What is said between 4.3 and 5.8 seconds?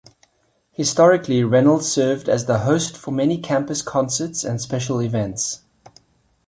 and special events.